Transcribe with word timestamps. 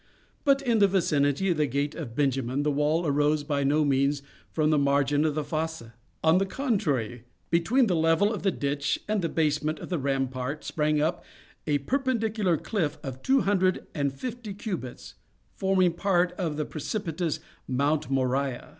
But, 0.43 0.63
in 0.63 0.79
the 0.79 0.87
vicinity 0.87 1.51
of 1.51 1.57
the 1.57 1.67
gate 1.67 1.93
of 1.93 2.15
Benjamin, 2.15 2.63
the 2.63 2.71
wall 2.71 3.05
arose 3.05 3.43
by 3.43 3.63
no 3.63 3.85
means 3.85 4.23
from 4.51 4.71
the 4.71 4.79
margin 4.79 5.25
of 5.25 5.35
the 5.35 5.43
fosse. 5.43 5.83
On 6.23 6.39
the 6.39 6.45
contrary, 6.47 7.25
between 7.51 7.85
the 7.85 7.95
level 7.95 8.33
of 8.33 8.41
the 8.41 8.49
ditch 8.49 8.99
and 9.07 9.21
the 9.21 9.29
basement 9.29 9.77
of 9.77 9.89
the 9.89 9.99
rampart 9.99 10.63
sprang 10.63 10.99
up 10.99 11.23
a 11.67 11.77
perpendicular 11.77 12.57
cliff 12.57 12.97
of 13.03 13.21
two 13.21 13.41
hundred 13.41 13.85
and 13.93 14.11
fifty 14.11 14.55
cubits, 14.55 15.13
forming 15.55 15.93
part 15.93 16.31
of 16.31 16.57
the 16.57 16.65
precipitous 16.65 17.39
Mount 17.67 18.09
Moriah. 18.09 18.69